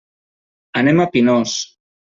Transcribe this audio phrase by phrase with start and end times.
[0.83, 1.57] Anem a Pinós.